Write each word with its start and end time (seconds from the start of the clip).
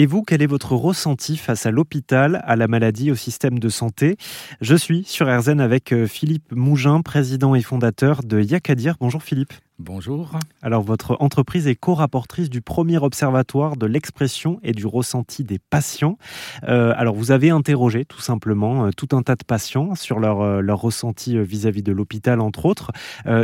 Et 0.00 0.06
vous, 0.06 0.22
quel 0.22 0.42
est 0.42 0.46
votre 0.46 0.76
ressenti 0.76 1.36
face 1.36 1.66
à 1.66 1.72
l'hôpital, 1.72 2.40
à 2.44 2.54
la 2.54 2.68
maladie, 2.68 3.10
au 3.10 3.16
système 3.16 3.58
de 3.58 3.68
santé? 3.68 4.16
Je 4.60 4.76
suis 4.76 5.02
sur 5.02 5.26
RZN 5.26 5.60
avec 5.60 5.92
euh, 5.92 6.06
Philippe 6.06 6.52
Mougin, 6.52 7.02
président 7.02 7.56
et 7.56 7.62
fondateur 7.62 8.22
de 8.22 8.40
Yakadir. 8.40 8.94
Bonjour 9.00 9.24
Philippe. 9.24 9.54
Bonjour. 9.80 10.32
Alors, 10.60 10.82
votre 10.82 11.16
entreprise 11.20 11.68
est 11.68 11.76
co-rapportrice 11.76 12.50
du 12.50 12.60
premier 12.60 12.98
observatoire 12.98 13.76
de 13.76 13.86
l'expression 13.86 14.58
et 14.64 14.72
du 14.72 14.86
ressenti 14.86 15.44
des 15.44 15.60
patients. 15.60 16.18
Euh, 16.64 16.92
alors, 16.96 17.14
vous 17.14 17.30
avez 17.30 17.50
interrogé 17.50 18.04
tout 18.04 18.20
simplement 18.20 18.86
euh, 18.86 18.90
tout 18.90 19.16
un 19.16 19.22
tas 19.22 19.36
de 19.36 19.44
patients 19.44 19.94
sur 19.94 20.18
leur, 20.18 20.40
euh, 20.40 20.60
leur 20.62 20.80
ressenti 20.80 21.38
vis-à-vis 21.38 21.84
de 21.84 21.92
l'hôpital, 21.92 22.40
entre 22.40 22.66
autres. 22.66 22.90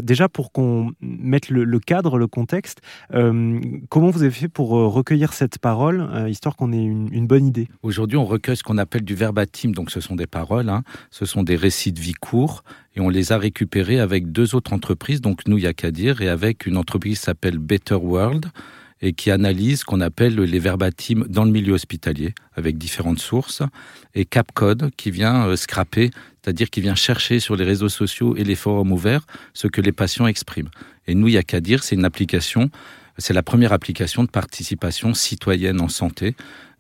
déjà, 0.03 0.29
pour 0.29 0.51
qu'on 0.51 0.91
mette 1.01 1.51
le, 1.51 1.79
cadre, 1.79 2.19
le 2.19 2.27
contexte, 2.27 2.81
comment 3.11 4.11
vous 4.11 4.23
avez 4.23 4.33
fait 4.33 4.49
pour 4.49 4.71
recueillir 4.71 5.33
cette 5.33 5.59
parole, 5.59 6.29
histoire 6.29 6.57
qu'on 6.57 6.73
ait 6.73 6.83
une, 6.83 7.27
bonne 7.27 7.47
idée? 7.47 7.69
Aujourd'hui, 7.83 8.19
on 8.19 8.25
recueille 8.25 8.57
ce 8.57 8.65
qu'on 8.65 8.79
appelle 8.79 9.05
du 9.05 9.15
verbatim, 9.15 9.71
donc 9.71 9.91
ce 9.91 10.01
sont 10.01 10.17
des 10.17 10.27
paroles, 10.27 10.69
hein. 10.69 10.83
ce 11.11 11.27
sont 11.27 11.43
des 11.45 11.57
récits 11.57 11.93
de 11.93 12.01
vie 12.01 12.15
courts, 12.15 12.65
et 12.97 13.01
on 13.01 13.09
les 13.09 13.33
a 13.33 13.39
récupérés 13.39 14.01
avec 14.01 14.31
deux 14.31 14.55
autres 14.55 14.73
entreprises, 14.73 15.21
donc 15.21 15.47
nous, 15.47 15.59
dire, 15.59 16.23
et 16.23 16.29
avec 16.29 16.67
une 16.67 16.77
entreprise 16.77 17.19
qui 17.19 17.25
s'appelle 17.25 17.59
Better 17.59 17.95
World 17.95 18.47
et 19.03 19.13
qui 19.13 19.31
analyse 19.31 19.81
ce 19.81 19.85
qu'on 19.85 20.01
appelle 20.01 20.37
les 20.37 20.59
verbatims 20.59 21.27
dans 21.29 21.45
le 21.45 21.51
milieu 21.51 21.75
hospitalier 21.75 22.35
avec 22.55 22.79
différentes 22.79 23.19
sources 23.19 23.63
et 24.15 24.25
Capcode 24.25 24.91
qui 24.97 25.11
vient 25.11 25.47
euh, 25.47 25.57
scraper, 25.57 26.11
c'est-à-dire 26.43 26.71
qui 26.71 26.81
vient 26.81 26.95
chercher 26.95 27.41
sur 27.41 27.57
les 27.57 27.65
réseaux 27.65 27.89
sociaux 27.89 28.37
et 28.37 28.45
les 28.45 28.55
forums 28.55 28.93
ouverts 28.93 29.27
ce 29.53 29.67
que 29.67 29.81
les 29.81 29.93
patients 29.93 30.27
expriment. 30.27 30.71
Et 31.07 31.15
nous, 31.15 31.29
dire, 31.29 31.83
c'est 31.83 31.97
une 31.97 32.05
application, 32.05 32.71
c'est 33.19 33.35
la 33.35 33.43
première 33.43 33.73
application 33.73 34.23
de 34.23 34.29
participation 34.29 35.13
citoyenne 35.13 35.81
en 35.81 35.89
santé. 35.89 36.35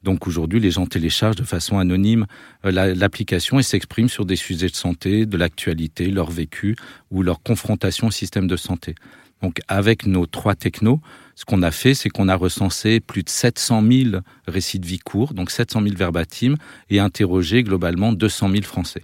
Donc 0.05 0.27
aujourd'hui, 0.27 0.61
les 0.61 0.71
gens 0.71 0.87
téléchargent 0.87 1.37
de 1.37 1.45
façon 1.45 1.79
anonyme 1.79 2.27
euh, 2.67 2.95
l'application 2.95 3.59
et 3.59 3.62
s'expriment 3.62 4.11
sur 4.11 4.27
des 4.27 4.37
sujets 4.37 4.69
de 4.69 4.77
santé, 4.77 5.25
de 5.25 5.37
l'actualité, 5.37 6.11
leur 6.11 6.31
vécu 6.31 6.77
ou 7.11 7.23
leur 7.23 7.42
confrontation 7.42 8.09
au 8.09 8.11
système 8.11 8.47
de 8.47 8.56
santé. 8.56 8.95
Donc 9.43 9.61
avec 9.67 10.06
nos 10.06 10.27
trois 10.27 10.55
technos, 10.55 11.01
ce 11.35 11.45
qu'on 11.45 11.63
a 11.63 11.71
fait, 11.71 11.95
c'est 11.95 12.09
qu'on 12.09 12.29
a 12.29 12.37
recensé 12.37 13.01
plus 13.01 13.23
de 13.23 13.29
700 13.29 13.83
000 13.83 14.23
récits 14.47 14.79
de 14.79 14.87
vie 14.87 14.99
courts, 14.99 15.35
donc 15.35 15.51
700 15.51 15.83
000 15.83 15.97
verbatims, 15.97 16.57
et 16.91 17.01
interrogé 17.01 17.63
globalement 17.63 18.13
200 18.13 18.51
000 18.51 18.63
Français. 18.63 19.03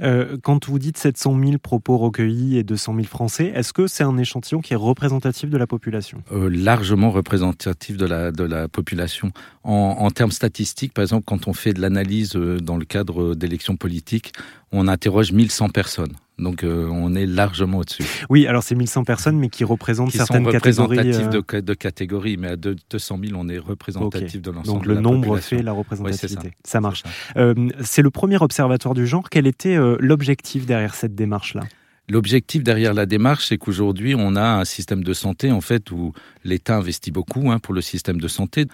Euh, 0.00 0.38
quand 0.42 0.66
vous 0.66 0.78
dites 0.78 0.96
700 0.96 1.38
000 1.38 1.58
propos 1.58 1.98
recueillis 1.98 2.56
et 2.56 2.62
200 2.62 2.94
000 2.94 3.06
Français, 3.06 3.52
est-ce 3.54 3.72
que 3.72 3.86
c'est 3.86 4.04
un 4.04 4.16
échantillon 4.16 4.60
qui 4.60 4.72
est 4.72 4.76
représentatif 4.76 5.50
de 5.50 5.58
la 5.58 5.66
population? 5.66 6.22
Euh, 6.32 6.48
Largement 6.50 7.10
représentatif 7.10 7.96
de 7.96 8.06
la, 8.06 8.32
de 8.32 8.44
la 8.44 8.68
population. 8.68 9.30
En, 9.64 9.96
en, 9.98 10.10
termes 10.10 10.32
statistiques, 10.32 10.94
par 10.94 11.02
exemple, 11.02 11.24
quand 11.26 11.48
on 11.48 11.52
fait 11.52 11.74
de 11.74 11.80
l'analyse 11.80 12.34
euh, 12.36 12.58
dans 12.58 12.76
le 12.76 12.84
cadre 12.84 13.34
d'élections 13.34 13.76
politiques, 13.76 14.32
on 14.72 14.88
interroge 14.88 15.32
1100 15.32 15.68
personnes. 15.68 16.12
Donc 16.38 16.62
euh, 16.62 16.88
on 16.90 17.14
est 17.14 17.26
largement 17.26 17.78
au-dessus. 17.78 18.04
Oui, 18.30 18.46
alors 18.46 18.62
c'est 18.62 18.76
1100 18.76 19.04
personnes, 19.04 19.38
mais 19.38 19.48
qui 19.48 19.64
représentent 19.64 20.10
qui 20.10 20.18
certaines 20.18 20.44
sont 20.44 20.50
catégories. 20.50 20.98
De, 20.98 21.67
de 21.68 21.74
catégories, 21.74 22.36
mais 22.36 22.48
à 22.48 22.56
200 22.56 23.18
000, 23.22 23.38
on 23.38 23.48
est 23.48 23.58
représentatif 23.58 24.40
de 24.40 24.50
l'ensemble. 24.50 24.78
Donc 24.78 24.86
le 24.86 25.00
nombre 25.00 25.38
fait 25.38 25.62
la 25.62 25.72
représentativité. 25.72 26.52
ça. 26.64 26.80
marche. 26.80 27.02
Euh, 27.36 27.68
c'est 27.82 28.02
le 28.02 28.10
premier 28.10 28.40
observatoire 28.40 28.94
du 28.94 29.06
genre. 29.06 29.28
Quel 29.30 29.46
était 29.46 29.76
euh, 29.76 29.96
l'objectif 30.00 30.66
derrière 30.66 30.94
cette 30.94 31.14
démarche-là? 31.14 31.62
L'objectif 32.10 32.62
derrière 32.62 32.94
la 32.94 33.04
démarche, 33.04 33.46
c'est 33.48 33.58
qu'aujourd'hui, 33.58 34.14
on 34.16 34.34
a 34.34 34.42
un 34.42 34.64
système 34.64 35.04
de 35.04 35.12
santé 35.12 35.52
en 35.52 35.60
fait 35.60 35.90
où 35.90 36.12
l'État 36.42 36.76
investit 36.76 37.10
beaucoup 37.10 37.50
hein, 37.50 37.58
pour 37.58 37.74
le 37.74 37.82
système 37.82 38.20
de 38.20 38.28
santé. 38.28 38.66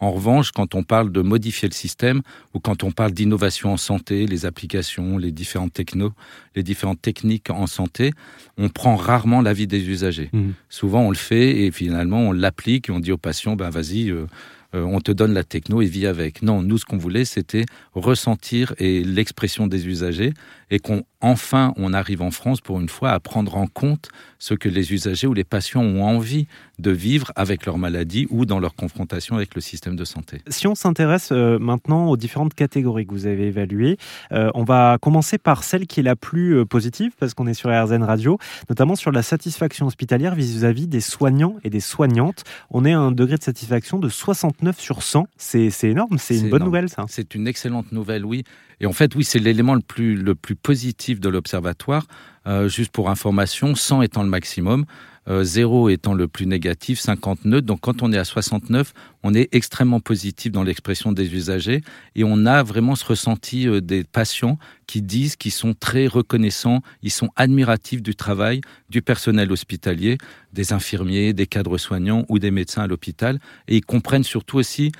En 0.00 0.12
revanche, 0.12 0.50
quand 0.50 0.74
on 0.74 0.82
parle 0.82 1.12
de 1.12 1.20
modifier 1.20 1.68
le 1.68 1.74
système 1.74 2.22
ou 2.54 2.58
quand 2.58 2.82
on 2.82 2.90
parle 2.90 3.12
d'innovation 3.12 3.72
en 3.72 3.76
santé, 3.76 4.26
les 4.26 4.46
applications, 4.46 5.18
les 5.18 5.30
différentes 5.30 5.74
technos, 5.74 6.12
les 6.56 6.62
différentes 6.62 7.02
techniques 7.02 7.50
en 7.50 7.66
santé, 7.66 8.12
on 8.56 8.70
prend 8.70 8.96
rarement 8.96 9.42
l'avis 9.42 9.66
des 9.66 9.88
usagers. 9.88 10.30
Mmh. 10.32 10.50
Souvent, 10.70 11.02
on 11.02 11.10
le 11.10 11.16
fait 11.16 11.64
et 11.64 11.70
finalement, 11.70 12.20
on 12.20 12.32
l'applique 12.32 12.88
et 12.88 12.92
on 12.92 12.98
dit 12.98 13.12
aux 13.12 13.18
patients, 13.18 13.56
ben 13.56 13.70
vas-y. 13.70 14.10
Euh, 14.10 14.26
euh, 14.74 14.82
on 14.82 15.00
te 15.00 15.10
donne 15.12 15.32
la 15.32 15.44
techno 15.44 15.82
et 15.82 15.86
vis 15.86 16.06
avec. 16.06 16.42
Non, 16.42 16.62
nous, 16.62 16.78
ce 16.78 16.84
qu'on 16.84 16.96
voulait, 16.96 17.24
c'était 17.24 17.64
ressentir 17.94 18.74
et 18.78 19.02
l'expression 19.02 19.66
des 19.66 19.86
usagers 19.88 20.32
et 20.70 20.78
qu'on 20.78 21.04
enfin 21.20 21.74
on 21.76 21.92
arrive 21.92 22.22
en 22.22 22.30
France 22.30 22.60
pour 22.60 22.80
une 22.80 22.88
fois 22.88 23.10
à 23.10 23.20
prendre 23.20 23.56
en 23.56 23.66
compte 23.66 24.08
ce 24.38 24.54
que 24.54 24.68
les 24.68 24.92
usagers 24.92 25.26
ou 25.26 25.34
les 25.34 25.44
patients 25.44 25.82
ont 25.82 26.04
envie 26.04 26.46
de 26.80 26.90
vivre 26.90 27.32
avec 27.36 27.66
leur 27.66 27.78
maladie 27.78 28.26
ou 28.30 28.46
dans 28.46 28.58
leur 28.58 28.74
confrontation 28.74 29.36
avec 29.36 29.54
le 29.54 29.60
système 29.60 29.96
de 29.96 30.04
santé. 30.04 30.42
Si 30.48 30.66
on 30.66 30.74
s'intéresse 30.74 31.30
euh, 31.32 31.58
maintenant 31.58 32.08
aux 32.08 32.16
différentes 32.16 32.54
catégories 32.54 33.06
que 33.06 33.12
vous 33.12 33.26
avez 33.26 33.48
évaluées, 33.48 33.98
euh, 34.32 34.50
on 34.54 34.64
va 34.64 34.98
commencer 35.00 35.38
par 35.38 35.62
celle 35.64 35.86
qui 35.86 36.00
est 36.00 36.02
la 36.02 36.16
plus 36.16 36.58
euh, 36.58 36.64
positive 36.64 37.12
parce 37.18 37.34
qu'on 37.34 37.46
est 37.46 37.54
sur 37.54 37.70
RZN 37.70 38.02
Radio, 38.02 38.38
notamment 38.68 38.96
sur 38.96 39.12
la 39.12 39.22
satisfaction 39.22 39.86
hospitalière 39.86 40.34
vis-à-vis 40.34 40.86
des 40.86 41.00
soignants 41.00 41.56
et 41.64 41.70
des 41.70 41.80
soignantes. 41.80 42.44
On 42.70 42.84
est 42.84 42.92
à 42.92 42.98
un 42.98 43.12
degré 43.12 43.36
de 43.36 43.42
satisfaction 43.42 43.98
de 43.98 44.08
69 44.08 44.80
sur 44.80 45.02
100. 45.02 45.26
C'est 45.36 45.70
énorme, 45.84 46.18
c'est 46.18 46.38
une 46.38 46.50
bonne 46.50 46.64
nouvelle 46.64 46.88
ça. 46.88 47.04
C'est 47.08 47.34
une 47.34 47.46
excellente 47.46 47.92
nouvelle, 47.92 48.24
oui. 48.24 48.44
Et 48.80 48.86
en 48.86 48.92
fait, 48.92 49.14
oui, 49.14 49.24
c'est 49.24 49.38
l'élément 49.38 49.74
le 49.74 49.82
plus, 49.82 50.16
le 50.16 50.34
plus 50.34 50.56
positif 50.56 51.20
de 51.20 51.28
l'observatoire. 51.28 52.06
Euh, 52.46 52.68
juste 52.68 52.90
pour 52.92 53.10
information, 53.10 53.74
100 53.74 54.02
étant 54.02 54.22
le 54.22 54.28
maximum, 54.28 54.86
0 55.28 55.88
euh, 55.88 55.92
étant 55.92 56.14
le 56.14 56.26
plus 56.26 56.46
négatif, 56.46 56.98
50 56.98 57.44
neutres. 57.44 57.66
Donc 57.66 57.80
quand 57.80 58.02
on 58.02 58.12
est 58.12 58.18
à 58.18 58.24
69, 58.24 58.94
on 59.22 59.34
est 59.34 59.48
extrêmement 59.52 60.00
positif 60.00 60.50
dans 60.50 60.62
l'expression 60.62 61.12
des 61.12 61.34
usagers 61.34 61.82
et 62.16 62.24
on 62.24 62.46
a 62.46 62.62
vraiment 62.62 62.96
ce 62.96 63.04
ressenti 63.04 63.68
euh, 63.68 63.80
des 63.80 64.04
patients 64.04 64.58
qui 64.86 65.02
disent 65.02 65.36
qu'ils 65.36 65.52
sont 65.52 65.74
très 65.74 66.06
reconnaissants, 66.06 66.80
ils 67.02 67.10
sont 67.10 67.28
admiratifs 67.36 68.02
du 68.02 68.14
travail 68.14 68.62
du 68.88 69.02
personnel 69.02 69.52
hospitalier, 69.52 70.16
des 70.52 70.72
infirmiers, 70.72 71.32
des 71.34 71.46
cadres 71.46 71.78
soignants 71.78 72.24
ou 72.28 72.38
des 72.38 72.50
médecins 72.50 72.82
à 72.82 72.86
l'hôpital 72.86 73.38
et 73.68 73.76
ils 73.76 73.84
comprennent 73.84 74.24
surtout 74.24 74.58
aussi 74.58 74.92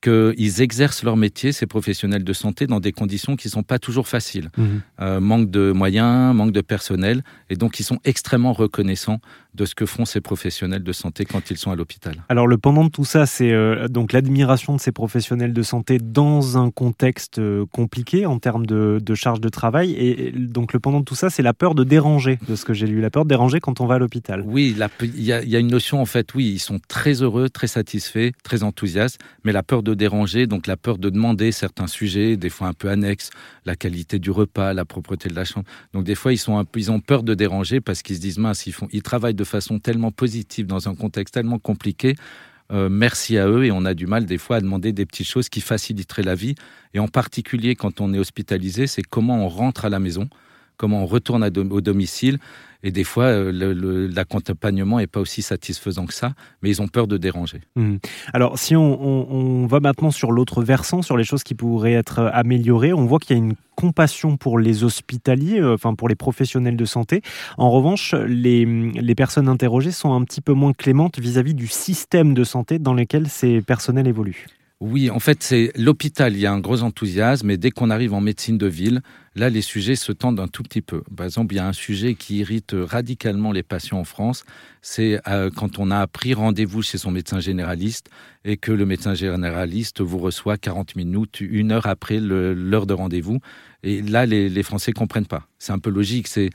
qu'ils 0.00 0.62
exercent 0.62 1.02
leur 1.02 1.16
métier, 1.16 1.52
ces 1.52 1.66
professionnels 1.66 2.24
de 2.24 2.32
santé, 2.32 2.66
dans 2.66 2.80
des 2.80 2.92
conditions 2.92 3.36
qui 3.36 3.48
ne 3.48 3.52
sont 3.52 3.62
pas 3.62 3.78
toujours 3.78 4.08
faciles. 4.08 4.50
Mhm. 4.56 4.80
Euh, 5.00 5.20
manque 5.20 5.50
de 5.50 5.72
moyens, 5.72 6.34
manque 6.34 6.52
de 6.52 6.60
personnel, 6.60 7.22
et 7.50 7.56
donc 7.56 7.80
ils 7.80 7.84
sont 7.84 7.98
extrêmement 8.04 8.52
reconnaissants 8.52 9.20
de 9.54 9.64
ce 9.64 9.74
que 9.74 9.84
font 9.84 10.04
ces 10.04 10.20
professionnels 10.20 10.82
de 10.82 10.92
santé 10.92 11.24
quand 11.24 11.50
ils 11.50 11.56
sont 11.56 11.72
à 11.72 11.76
l'hôpital. 11.76 12.14
Alors 12.28 12.46
le 12.46 12.56
pendant 12.56 12.84
de 12.84 12.88
tout 12.88 13.04
ça, 13.04 13.26
c'est 13.26 13.50
euh, 13.50 13.88
donc 13.88 14.12
l'admiration 14.12 14.76
de 14.76 14.80
ces 14.80 14.92
professionnels 14.92 15.52
de 15.52 15.62
santé 15.62 15.98
dans 15.98 16.56
un 16.56 16.70
contexte 16.70 17.40
euh, 17.40 17.66
compliqué 17.66 18.26
en 18.26 18.38
termes 18.38 18.64
de, 18.64 19.00
de, 19.02 19.14
charge 19.14 19.40
de 19.40 19.48
travail, 19.48 19.92
et 19.92 20.32
donc 20.32 20.72
le 20.72 20.80
pendant 20.80 21.00
de 21.00 21.04
tout 21.04 21.16
ça, 21.16 21.30
c'est 21.30 21.42
la 21.42 21.52
peur 21.52 21.74
de 21.74 21.84
déranger, 21.84 22.38
de 22.48 22.54
ce 22.54 22.64
que 22.64 22.72
j'ai 22.72 22.86
lu, 22.86 23.00
la 23.00 23.10
peur 23.10 23.24
de 23.24 23.28
déranger 23.28 23.60
quand 23.60 23.80
on 23.80 23.86
va 23.86 23.96
à 23.96 23.98
l'hôpital. 23.98 24.42
Oui, 24.46 24.74
il 25.02 25.20
y, 25.20 25.26
y, 25.26 25.56
a 25.56 25.58
une 25.58 25.70
notion 25.70 26.00
en 26.00 26.06
fait, 26.06 26.32
oui, 26.34 26.46
ils 26.46 26.58
sont 26.60 26.78
très 26.88 27.22
heureux, 27.22 27.50
très 27.50 27.66
satisfaits, 27.66 28.30
très 28.44 28.62
enthousiastes, 28.62 29.18
mais 29.44 29.52
la 29.52 29.62
peur 29.62 29.82
de 29.82 29.89
déranger, 29.94 30.46
donc 30.46 30.66
la 30.66 30.76
peur 30.76 30.98
de 30.98 31.10
demander 31.10 31.52
certains 31.52 31.86
sujets, 31.86 32.36
des 32.36 32.50
fois 32.50 32.68
un 32.68 32.72
peu 32.72 32.88
annexes, 32.88 33.30
la 33.64 33.76
qualité 33.76 34.18
du 34.18 34.30
repas, 34.30 34.72
la 34.72 34.84
propreté 34.84 35.28
de 35.28 35.34
la 35.34 35.44
chambre. 35.44 35.66
Donc 35.92 36.04
des 36.04 36.14
fois 36.14 36.32
ils 36.32 36.38
sont 36.38 36.58
un 36.58 36.64
peu, 36.64 36.78
ils 36.78 36.90
ont 36.90 37.00
peur 37.00 37.22
de 37.22 37.34
déranger 37.34 37.80
parce 37.80 38.02
qu'ils 38.02 38.16
se 38.16 38.20
disent 38.20 38.38
mince, 38.38 38.66
ils 38.66 38.72
font, 38.72 38.88
ils 38.92 39.02
travaillent 39.02 39.34
de 39.34 39.44
façon 39.44 39.78
tellement 39.78 40.10
positive 40.10 40.66
dans 40.66 40.88
un 40.88 40.94
contexte 40.94 41.34
tellement 41.34 41.58
compliqué. 41.58 42.16
Euh, 42.72 42.88
merci 42.88 43.36
à 43.36 43.48
eux 43.48 43.64
et 43.64 43.72
on 43.72 43.84
a 43.84 43.94
du 43.94 44.06
mal 44.06 44.26
des 44.26 44.38
fois 44.38 44.56
à 44.56 44.60
demander 44.60 44.92
des 44.92 45.04
petites 45.04 45.26
choses 45.26 45.48
qui 45.48 45.60
faciliteraient 45.60 46.22
la 46.22 46.34
vie. 46.34 46.54
Et 46.94 47.00
en 47.00 47.08
particulier 47.08 47.74
quand 47.74 48.00
on 48.00 48.14
est 48.14 48.18
hospitalisé, 48.18 48.86
c'est 48.86 49.02
comment 49.02 49.44
on 49.44 49.48
rentre 49.48 49.84
à 49.84 49.88
la 49.88 49.98
maison, 49.98 50.28
comment 50.80 51.02
on 51.02 51.06
retourne 51.06 51.44
au 51.44 51.80
domicile 51.82 52.38
et 52.82 52.92
des 52.92 53.04
fois, 53.04 53.24
euh, 53.24 54.08
l'accompagnement 54.14 54.98
n'est 54.98 55.06
pas 55.06 55.20
aussi 55.20 55.42
satisfaisant 55.42 56.06
que 56.06 56.14
ça, 56.14 56.32
mais 56.62 56.70
ils 56.70 56.80
ont 56.80 56.88
peur 56.88 57.06
de 57.06 57.18
déranger. 57.18 57.60
Mmh. 57.76 57.96
Alors, 58.32 58.58
si 58.58 58.74
on, 58.74 59.66
va 59.66 59.80
maintenant 59.80 60.10
sur 60.10 60.32
l'autre 60.32 60.62
versant, 60.62 61.02
sur 61.02 61.16
les 61.16 61.24
choses 61.24 61.42
qui 61.42 61.54
pourraient 61.54 61.92
être 61.92 62.20
euh, 62.20 62.30
améliorées, 62.32 62.94
on 62.94 63.04
voit 63.04 63.18
qu'il 63.18 63.36
y 63.36 63.40
a 63.40 63.42
une 63.42 63.54
compassion 63.76 64.38
pour 64.38 64.58
les 64.58 64.82
hospitaliers, 64.82 65.60
euh, 65.60 65.74
enfin 65.74 65.94
pour 65.94 66.08
les 66.08 66.14
professionnels 66.14 66.76
de 66.76 66.84
santé. 66.86 67.20
En 67.58 67.70
revanche, 67.70 68.14
les, 68.14 68.64
les 68.64 69.14
personnes 69.14 69.48
interrogées 69.48 69.92
sont 69.92 70.14
un 70.14 70.24
petit 70.24 70.40
peu 70.40 70.54
moins 70.54 70.72
clémentes 70.72 71.18
vis-à-vis 71.18 71.54
du 71.54 71.66
système 71.66 72.32
de 72.32 72.44
santé 72.44 72.78
dans 72.78 72.94
lequel 72.94 73.28
ces 73.28 73.60
personnels 73.60 74.06
évoluent. 74.06 74.46
Oui, 74.82 75.10
en 75.10 75.18
fait, 75.20 75.42
c'est 75.42 75.72
l'hôpital. 75.76 76.32
Il 76.34 76.40
y 76.40 76.46
a 76.46 76.52
un 76.52 76.58
gros 76.58 76.82
enthousiasme, 76.82 77.50
et 77.50 77.58
dès 77.58 77.70
qu'on 77.70 77.90
arrive 77.90 78.14
en 78.14 78.22
médecine 78.22 78.56
de 78.56 78.66
ville, 78.66 79.02
là, 79.34 79.50
les 79.50 79.60
sujets 79.60 79.94
se 79.94 80.10
tendent 80.10 80.40
un 80.40 80.48
tout 80.48 80.62
petit 80.62 80.80
peu. 80.80 81.02
Par 81.14 81.26
exemple, 81.26 81.52
il 81.52 81.58
y 81.58 81.60
a 81.60 81.66
un 81.66 81.74
sujet 81.74 82.14
qui 82.14 82.38
irrite 82.38 82.74
radicalement 82.74 83.52
les 83.52 83.62
patients 83.62 83.98
en 83.98 84.04
France. 84.04 84.42
C'est 84.80 85.20
euh, 85.28 85.50
quand 85.54 85.78
on 85.78 85.90
a 85.90 86.06
pris 86.06 86.32
rendez-vous 86.32 86.80
chez 86.80 86.96
son 86.96 87.10
médecin 87.10 87.40
généraliste 87.40 88.08
et 88.46 88.56
que 88.56 88.72
le 88.72 88.86
médecin 88.86 89.12
généraliste 89.12 90.00
vous 90.00 90.16
reçoit 90.16 90.56
40 90.56 90.96
minutes, 90.96 91.42
une 91.42 91.72
heure 91.72 91.86
après 91.86 92.18
l'heure 92.18 92.86
de 92.86 92.94
rendez-vous. 92.94 93.38
Et 93.82 94.00
là, 94.00 94.24
les, 94.24 94.62
Français 94.62 94.92
comprennent 94.92 95.26
pas. 95.26 95.46
C'est 95.58 95.72
un 95.72 95.78
peu 95.78 95.90
logique. 95.90 96.26
C'est 96.26 96.50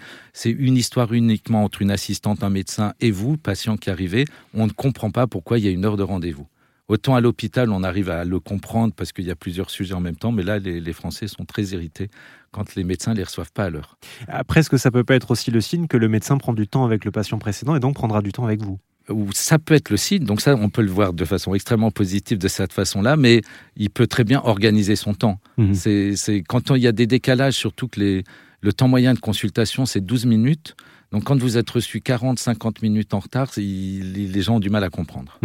une 0.50 0.77
histoire 0.77 1.13
uniquement 1.13 1.63
entre 1.63 1.83
une 1.83 1.92
assistante, 1.92 2.44
un 2.44 2.50
médecin 2.50 2.95
et 3.01 3.12
vous, 3.12 3.38
patient 3.38 3.77
qui 3.77 3.92
arrivez. 3.92 4.25
On 4.56 4.66
ne 4.66 4.72
comprend 4.72 5.12
pas 5.12 5.27
pourquoi 5.27 5.60
il 5.60 5.66
y 5.66 5.68
a 5.68 5.72
une 5.72 5.86
heure 5.86 5.98
de 5.98 6.04
rendez-vous. 6.04 6.48
Autant 6.87 7.15
à 7.15 7.21
l'hôpital, 7.21 7.71
on 7.71 7.81
arrive 7.83 8.11
à 8.11 8.25
le 8.25 8.39
comprendre 8.39 8.93
parce 8.95 9.11
qu'il 9.11 9.25
y 9.25 9.31
a 9.31 9.35
plusieurs 9.35 9.71
sujets 9.71 9.95
en 9.95 10.01
même 10.01 10.15
temps, 10.15 10.31
mais 10.31 10.43
là, 10.43 10.59
les, 10.59 10.93
Français 10.93 11.27
sont 11.27 11.43
très 11.43 11.63
irrités 11.63 12.09
quand 12.51 12.75
les 12.75 12.83
médecins 12.83 13.13
ne 13.13 13.17
les 13.17 13.23
reçoivent 13.23 13.51
pas 13.51 13.65
à 13.65 13.69
l'heure. 13.71 13.97
Après, 14.27 14.59
est-ce 14.59 14.69
que 14.69 14.77
ça 14.77 14.91
peut 14.91 15.03
pas 15.03 15.15
être 15.15 15.31
aussi 15.31 15.49
le 15.49 15.61
signe 15.61 15.87
que 15.87 15.97
le 15.97 16.07
médecin 16.07 16.37
prend 16.37 16.53
du 16.53 16.67
temps 16.67 16.85
avec 16.85 17.03
le 17.03 17.11
patient 17.11 17.39
précédent 17.39 17.75
et 17.75 17.79
donc 17.79 17.95
prendra 17.95 18.21
du 18.21 18.31
temps 18.31 18.45
avec 18.45 18.61
vous? 18.61 18.79
Ou 19.09 19.29
ça 19.33 19.57
peut 19.57 19.73
être 19.73 19.89
le 19.89 19.97
signe, 19.97 20.25
donc 20.25 20.41
ça 20.41 20.55
on 20.55 20.69
peut 20.69 20.81
le 20.81 20.91
voir 20.91 21.13
de 21.13 21.25
façon 21.25 21.53
extrêmement 21.53 21.91
positive 21.91 22.37
de 22.37 22.47
cette 22.47 22.73
façon-là, 22.73 23.17
mais 23.17 23.41
il 23.75 23.89
peut 23.89 24.07
très 24.07 24.23
bien 24.23 24.41
organiser 24.43 24.95
son 24.95 25.13
temps. 25.13 25.39
Mhm. 25.57 25.73
C'est 25.73 26.43
quand 26.47 26.71
il 26.71 26.81
y 26.81 26.88
a 26.88 26.91
des 26.91 27.07
décalages, 27.07 27.53
surtout 27.53 27.88
que 27.88 27.99
les, 27.99 28.23
le 28.61 28.73
temps 28.73 28.88
moyen 28.88 29.13
de 29.13 29.19
consultation 29.19 29.85
c'est 29.85 30.01
12 30.01 30.25
minutes, 30.25 30.75
donc 31.15 31.23
quand 31.23 31.41
vous 31.41 31.56
êtes 31.57 31.69
reçu 31.69 32.01
40, 32.01 32.38
50 32.39 32.81
minutes 32.81 33.13
en 33.13 33.19
retard, 33.19 33.50
les 33.56 34.41
gens 34.41 34.56
ont 34.56 34.59
du 34.59 34.69
mal 34.69 34.83
à 34.83 34.89
comprendre. 34.89 35.39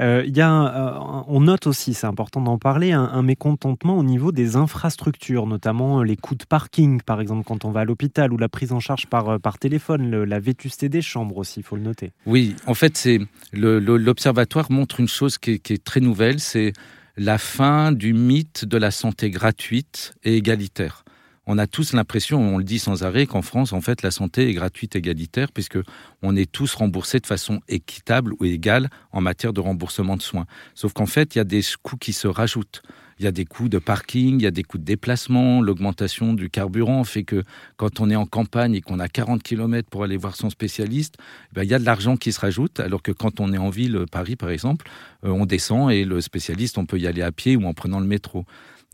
Euh, 0.00 0.24
y 0.26 0.40
a 0.40 0.50
euh, 0.50 1.22
on 1.28 1.42
note 1.42 1.68
aussi, 1.68 1.94
c'est 1.94 2.08
important 2.08 2.40
d'en 2.40 2.58
parler, 2.58 2.90
un, 2.90 3.22
mécontentement 3.22 3.96
au 3.98 4.02
niveau 4.02 4.32
des 4.32 4.56
infrastructures, 4.56 5.46
notamment 5.46 6.00
euh, 6.00 6.02
les 6.02 6.16
coûts 6.16 6.34
de 6.34 6.42
parking, 6.42 7.02
par 7.02 7.20
exemple, 7.20 7.44
quand 7.46 7.64
on 7.64 7.70
va 7.70 7.82
à 7.82 7.84
l'hôpital, 7.84 8.32
ou 8.32 8.36
la 8.36 8.48
prise 8.48 8.72
en 8.72 8.80
charge 8.80 9.06
par, 9.06 9.38
par 9.38 9.60
téléphone, 9.60 10.24
la 10.24 10.40
vétusté 10.40 10.88
des 10.88 11.02
chambres 11.02 11.36
aussi, 11.36 11.60
il 11.60 11.62
faut 11.62 11.76
le 11.76 11.82
noter. 11.82 12.10
Oui, 12.26 12.56
en 12.66 12.74
fait, 12.74 12.96
c'est 12.96 13.20
l'observatoire 13.52 14.72
montre 14.72 14.98
une 14.98 15.06
chose 15.06 15.38
qui 15.38 15.52
est 15.52 15.84
très 15.84 16.00
nouvelle, 16.00 16.40
c'est 16.40 16.72
la 17.16 17.38
fin 17.38 17.92
du 17.92 18.12
mythe 18.12 18.64
de 18.64 18.76
la 18.76 18.90
santé 18.90 19.30
gratuite 19.30 20.16
et 20.24 20.36
égalitaire 20.36 21.04
on 21.46 21.58
a 21.58 21.66
tous 21.66 21.92
l'impression, 21.92 22.40
on 22.40 22.58
le 22.58 22.64
dit 22.64 22.80
sans 22.80 23.04
arrêt, 23.04 23.26
qu'en 23.26 23.42
France, 23.42 23.72
en 23.72 23.80
fait, 23.80 24.02
la 24.02 24.10
santé 24.10 24.48
est 24.48 24.52
gratuite, 24.52 24.96
égalitaire, 24.96 25.52
puisque 25.52 25.78
on 26.22 26.34
est 26.34 26.50
tous 26.50 26.74
remboursés 26.74 27.20
de 27.20 27.26
façon 27.26 27.60
équitable 27.68 28.34
ou 28.40 28.44
égale 28.44 28.90
en 29.12 29.20
matière 29.20 29.52
de 29.52 29.60
remboursement 29.60 30.16
de 30.16 30.22
soins. 30.22 30.46
Sauf 30.74 30.92
qu'en 30.92 31.06
fait, 31.06 31.34
il 31.34 31.38
y 31.38 31.40
a 31.40 31.44
des 31.44 31.62
coûts 31.82 31.96
qui 31.96 32.12
se 32.12 32.26
rajoutent. 32.26 32.82
Il 33.18 33.24
y 33.24 33.28
a 33.28 33.32
des 33.32 33.46
coûts 33.46 33.70
de 33.70 33.78
parking, 33.78 34.40
il 34.40 34.42
y 34.42 34.46
a 34.46 34.50
des 34.50 34.62
coûts 34.62 34.76
de 34.76 34.84
déplacement, 34.84 35.62
l'augmentation 35.62 36.34
du 36.34 36.50
carburant 36.50 37.02
fait 37.04 37.24
que 37.24 37.44
quand 37.76 37.98
on 38.00 38.10
est 38.10 38.16
en 38.16 38.26
campagne 38.26 38.74
et 38.74 38.82
qu'on 38.82 38.98
a 38.98 39.08
40 39.08 39.42
km 39.42 39.88
pour 39.88 40.04
aller 40.04 40.18
voir 40.18 40.36
son 40.36 40.50
spécialiste, 40.50 41.16
ben, 41.54 41.62
il 41.62 41.70
y 41.70 41.74
a 41.74 41.78
de 41.78 41.86
l'argent 41.86 42.18
qui 42.18 42.30
se 42.32 42.40
rajoute, 42.40 42.78
alors 42.78 43.02
que 43.02 43.12
quand 43.12 43.40
on 43.40 43.54
est 43.54 43.58
en 43.58 43.70
ville, 43.70 44.04
Paris 44.12 44.36
par 44.36 44.50
exemple, 44.50 44.86
euh, 45.24 45.30
on 45.30 45.46
descend 45.46 45.90
et 45.90 46.04
le 46.04 46.20
spécialiste, 46.20 46.76
on 46.76 46.84
peut 46.84 46.98
y 46.98 47.06
aller 47.06 47.22
à 47.22 47.32
pied 47.32 47.56
ou 47.56 47.64
en 47.64 47.72
prenant 47.72 48.00
le 48.00 48.06
métro. 48.06 48.44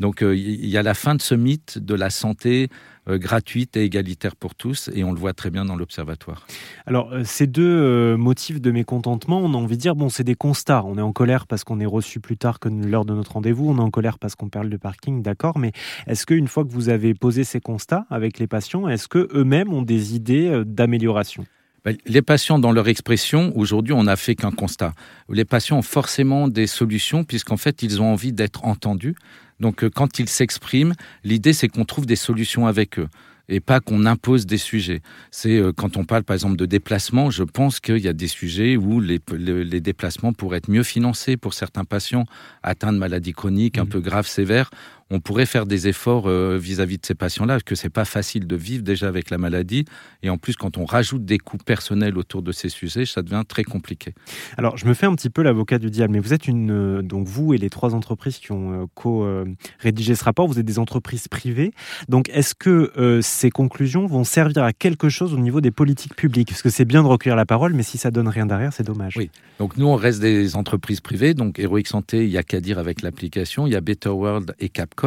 Donc 0.03 0.21
euh, 0.21 0.37
il 0.37 0.67
y 0.67 0.77
a 0.77 0.83
la 0.83 0.95
fin 0.95 1.15
de 1.15 1.23
ce 1.23 1.37
mythe 1.37 1.79
de 1.79 1.95
la 1.95 2.11
santé 2.11 2.69
euh, 3.09 3.19
gratuite 3.19 3.77
et 3.77 3.85
égalitaire 3.85 4.35
pour 4.35 4.57
tous, 4.57 4.91
et 4.93 5.05
on 5.05 5.13
le 5.13 5.19
voit 5.19 5.33
très 5.33 5.49
bien 5.51 5.65
dans 5.65 5.77
l'Observatoire. 5.77 6.45
Alors, 6.87 7.13
euh, 7.13 7.23
ces 7.25 7.47
deux 7.47 8.17
motifs 8.17 8.61
de 8.61 8.73
mécontentement, 8.73 9.39
on 9.39 9.55
a 9.55 9.57
envie 9.57 9.77
de 9.77 9.81
dire, 9.81 9.95
bon, 9.95 10.09
c'est 10.09 10.25
des 10.25 10.35
constats. 10.35 10.83
On 10.85 10.99
est 10.99 11.03
en 11.03 11.13
colère 11.13 11.47
parce 11.47 11.63
qu'on 11.63 11.79
est 11.79 11.87
reçu 11.87 12.19
plus 12.19 12.37
tard 12.37 12.59
que 12.59 12.69
l'heure 12.69 13.05
de 13.05 13.15
notre 13.15 13.33
rendez-vous, 13.35 13.71
on 13.71 13.77
est 13.79 13.81
en 13.81 13.91
colère 13.91 14.19
parce 14.19 14.35
qu'on 14.35 14.49
perd 14.49 14.69
le 14.69 14.79
parking, 14.79 15.23
d'accord, 15.23 15.59
mais 15.59 15.71
est-ce 16.09 16.27
qu'une 16.27 16.49
fois 16.49 16.65
que 16.65 16.73
vous 16.73 16.89
avez 16.89 17.15
posé 17.15 17.45
ces 17.45 17.61
constats 17.61 18.05
avec 18.11 18.41
les 18.41 18.49
patients, 18.49 18.89
est-ce 18.89 19.07
qu'eux-mêmes 19.07 19.73
ont 19.73 19.83
des 19.83 20.17
idées 20.17 20.63
d'amélioration? 20.67 21.45
Les 22.07 22.23
patients, 22.23 22.59
dans 22.59 22.73
leur 22.73 22.89
expression, 22.89 23.53
aujourd'hui, 23.57 23.93
on 23.93 24.05
n'a 24.05 24.17
fait 24.17 24.35
qu'un 24.35 24.53
constat. 24.53 24.93
Les 25.29 25.45
patients 25.45 25.79
ont 25.79 25.83
forcément 25.83 26.49
des 26.49 26.67
solutions, 26.67 27.25
puisqu'en 27.25 27.57
fait, 27.57 27.83
ils 27.83 28.01
ont 28.01 28.13
envie 28.13 28.33
d'être 28.33 28.65
entendus. 28.65 29.17
Donc, 29.61 29.83
euh, 29.83 29.91
quand 29.91 30.19
ils 30.19 30.29
s'expriment, 30.29 30.95
l'idée, 31.25 31.53
c'est 31.53 31.69
qu'on 31.69 31.85
trouve 31.85 32.07
des 32.07 32.17
solutions 32.17 32.67
avec 32.67 32.99
eux 32.99 33.09
et 33.49 33.61
pas 33.61 33.81
qu'on 33.81 34.07
impose 34.07 34.47
des 34.47 34.57
sujets. 34.57 35.03
C'est 35.31 35.59
euh, 35.59 35.73
quand 35.73 35.97
on 35.97 36.05
parle 36.05 36.23
par 36.23 36.35
exemple 36.35 36.57
de 36.57 36.67
déplacement, 36.67 37.31
je 37.31 37.43
pense 37.43 37.81
qu'il 37.81 37.99
y 37.99 38.09
a 38.09 38.13
des 38.13 38.29
sujets 38.29 38.77
où 38.77 39.01
les, 39.01 39.21
les, 39.37 39.81
déplacements 39.81 40.33
pourraient 40.33 40.59
être 40.59 40.71
mieux 40.71 40.85
financés 40.85 41.37
pour 41.37 41.53
certains 41.53 41.85
patients 41.85 42.25
atteints 42.63 42.93
de 42.93 42.99
maladies 42.99 43.33
chroniques 43.33 43.79
un 43.79 43.85
mmh. 43.85 43.89
peu 43.89 44.01
graves, 44.01 44.27
sévères 44.27 44.71
on 45.13 45.21
pourrait 45.21 45.47
faire 45.47 45.67
des 45.67 45.89
efforts 45.89 46.27
euh, 46.27 46.57
vis-à-vis 46.59 46.97
de 46.97 47.05
ces 47.05 47.15
patients-là, 47.15 47.55
parce 47.55 47.65
que 47.65 47.75
c'est 47.75 47.91
pas 47.91 48.07
facile 48.07 48.47
de 48.47 48.57
vivre 48.57 48.83
déjà 48.83 49.09
avec 49.09 49.29
la 49.29 49.37
maladie, 49.37 49.85
et 50.23 50.31
en 50.31 50.39
plus 50.39 50.57
quand 50.57 50.79
on 50.79 50.87
rajoute 50.87 51.27
des 51.27 51.39
coûts 51.39 51.59
personnels 51.59 52.17
autour 52.17 52.43
de 52.43 52.51
ces 52.51 52.71
sujets, 52.71 53.05
ça 53.05 53.21
devient 53.21 53.43
très 53.47 53.63
compliqué. 53.63 54.15
Alors 54.57 54.79
je 54.79 54.87
me 54.87 54.95
fais 54.95 55.05
un 55.05 55.15
petit 55.15 55.29
peu 55.29 55.43
l'avocat 55.43 55.79
du 55.79 55.91
diable, 55.91 56.15
mais 56.15 56.19
vous 56.19 56.33
êtes 56.33 56.49
une, 56.49 56.71
euh, 56.71 57.03
donc 57.03 57.27
vous 57.27 57.53
et 57.53 57.59
les 57.59 57.69
trois 57.69 57.95
entreprises 57.95 58.39
qui 58.39 58.53
ont 58.53 58.85
euh, 58.85 58.87
co-rédigé 58.95 60.15
ce 60.15 60.25
rapport, 60.25 60.49
vous 60.49 60.59
êtes 60.59 60.65
des 60.65 60.79
entreprises 60.79 61.29
privées, 61.29 61.73
donc 62.09 62.31
est-ce 62.31 62.55
que 62.55 63.21
ces 63.23 63.51
conclusions 63.51 64.07
vont 64.07 64.25
servir 64.25 64.65
à 64.65 64.73
quelque 64.73 65.11
chose 65.11 65.35
au 65.35 65.39
niveau 65.39 65.61
des 65.61 65.71
politiques 65.71 66.17
publiques? 66.17 66.49
Parce 66.49 66.63
que 66.63 66.71
c'est 66.71 66.87
bien 66.87 67.03
de 67.03 67.09
recueillir 67.09 67.37
la 67.37 67.47
parole, 67.47 67.75
mais 67.75 67.83
si 67.83 67.99
ça 67.99 68.11
donne 68.11 68.29
rien 68.29 68.47
derrière, 68.47 68.73
c'est 68.73 68.83
dommage. 68.83 69.15
Oui, 69.19 69.31
donc 69.59 69.77
nous 69.77 69.87
on 69.87 69.97
reste 69.97 70.21
des 70.21 70.57
entreprises 70.57 71.01
privées, 71.01 71.35
donc 71.35 71.59
Heroic 71.59 71.85
Santé, 71.87 72.25
il 72.25 72.31
y 72.31 72.39
a 72.39 72.43
qu'à 72.43 72.61
dire 72.61 72.79
avec 72.79 73.03
l'application, 73.03 73.67
il 73.67 73.75
y 73.75 73.77
a 73.77 73.83
Better 73.83 74.09
World 74.09 74.55
et 74.59 74.71
Capcom 74.71 75.02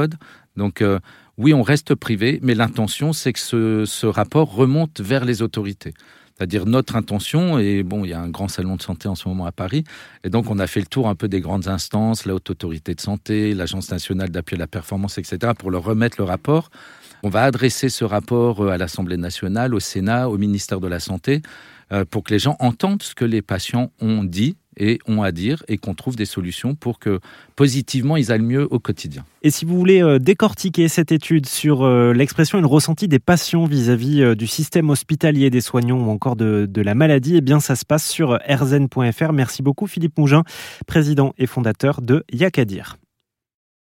donc 0.56 0.82
euh, 0.82 1.00
oui, 1.38 1.54
on 1.54 1.64
reste 1.64 1.96
privé, 1.96 2.40
mais 2.42 2.56
l'intention, 2.56 3.12
c'est 3.12 3.34
que 3.34 3.40
ce, 3.86 4.06
rapport 4.06 4.54
remonte 4.54 5.02
vers 5.02 5.26
les 5.26 5.42
autorités. 5.42 5.94
C'est-à-dire 6.38 6.66
notre 6.66 6.96
intention, 6.96 7.60
et 7.60 7.84
bon, 7.84 8.04
il 8.04 8.10
y 8.10 8.14
a 8.14 8.22
un 8.22 8.30
grand 8.30 8.50
salon 8.50 8.76
de 8.76 8.82
santé 8.82 9.08
en 9.08 9.16
ce 9.16 9.28
moment 9.28 9.46
à 9.46 9.52
Paris, 9.52 9.86
et 10.24 10.30
donc 10.30 10.50
on 10.50 10.60
a 10.60 10.68
fait 10.68 10.82
le 10.82 10.86
tour 10.86 11.08
un 11.08 11.16
peu 11.16 11.28
des 11.30 11.40
grandes 11.40 11.68
instances, 11.68 12.26
la 12.26 12.36
Haute 12.36 12.50
Autorité 12.50 12.94
de 12.94 13.02
Santé, 13.02 13.54
l'Agence 13.54 13.90
nationale 13.90 14.30
d'appui 14.30 14.56
à 14.56 14.60
la 14.60 14.68
performance, 14.68 15.18
etc., 15.18 15.54
pour 15.58 15.72
leur 15.72 15.84
remettre 15.84 16.18
le 16.20 16.26
rapport. 16.26 16.70
On 17.24 17.30
va 17.30 17.44
adresser 17.44 17.90
ce 17.90 18.04
rapport 18.04 18.64
euh, 18.64 18.70
à 18.70 18.78
l'Assemblée 18.78 19.18
nationale, 19.18 19.74
au 19.74 19.80
Sénat, 19.80 20.30
au 20.30 20.38
ministère 20.38 20.80
de 20.80 20.88
la 20.88 21.00
Santé, 21.00 21.42
euh, 21.92 22.04
pour 22.04 22.24
que 22.24 22.34
les 22.34 22.40
gens 22.40 22.56
entendent 22.60 23.04
ce 23.04 23.16
que 23.16 23.26
les 23.26 23.42
patients 23.42 23.92
ont 24.02 24.24
dit 24.24 24.58
et 24.78 25.00
ont 25.08 25.22
à 25.22 25.32
dire 25.32 25.64
et 25.68 25.78
qu'on 25.78 25.94
trouve 25.94 26.16
des 26.16 26.26
solutions 26.26 26.76
pour 26.76 27.00
que 27.00 27.20
positivement 27.56 28.18
ils 28.18 28.32
aillent 28.32 28.42
mieux 28.42 28.68
au 28.72 28.80
quotidien. 28.80 29.26
Et 29.42 29.50
si 29.50 29.66
vous 29.66 29.78
voulez 29.78 30.02
euh, 30.02 30.20
décortiquer 30.20 30.88
cette 30.88 31.12
étude 31.12 31.46
sur 31.46 31.84
euh, 31.84 32.14
l'expression 32.14 32.58
et 32.58 32.62
le 32.62 32.68
ressenti 32.68 33.08
des 33.08 33.20
patients 33.20 33.66
vis-à-vis 33.66 34.22
euh, 34.22 34.36
du 34.36 34.48
système 34.48 34.90
hospitalier 34.90 35.50
des 35.50 35.62
soignants 35.62 36.00
ou 36.00 36.10
encore 36.10 36.36
de, 36.36 36.66
de 36.70 36.82
la 36.82 36.96
maladie, 36.96 37.36
eh 37.38 37.42
bien 37.42 37.60
ça 37.60 37.76
se 37.76 37.86
passe 37.86 38.08
sur 38.08 38.40
rzn.fr. 38.48 39.34
Merci 39.34 39.62
beaucoup 39.62 39.88
Philippe 39.88 40.18
Mougin, 40.18 40.44
président 40.88 41.34
et 41.38 41.46
fondateur 41.46 42.02
de 42.02 42.24
Yacadir. 42.32 42.98